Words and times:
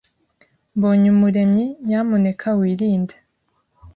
Mbonyumuremyi, 0.77 1.65
nyamuneka 1.87 2.47
wirinde. 2.59 3.15